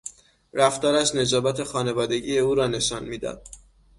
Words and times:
رفتارش 0.53 1.15
نجابت 1.15 1.63
خانوادگی 1.63 2.39
او 2.39 2.55
را 2.55 2.67
نشان 2.67 3.03
میداد. 3.03 3.47